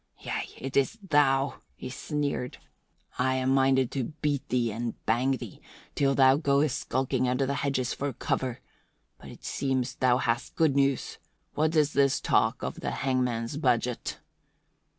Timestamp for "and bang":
4.71-5.33